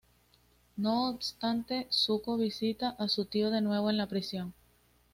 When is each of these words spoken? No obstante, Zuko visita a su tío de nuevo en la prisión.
No 0.77 1.09
obstante, 1.11 1.85
Zuko 1.91 2.35
visita 2.35 2.89
a 2.97 3.07
su 3.07 3.25
tío 3.25 3.51
de 3.51 3.61
nuevo 3.61 3.91
en 3.91 3.97
la 3.97 4.07
prisión. 4.07 4.51